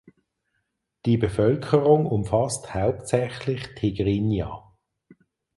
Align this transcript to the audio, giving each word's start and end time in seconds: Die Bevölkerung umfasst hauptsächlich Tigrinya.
Die 1.05 1.15
Bevölkerung 1.17 2.07
umfasst 2.07 2.73
hauptsächlich 2.73 3.75
Tigrinya. 3.75 4.63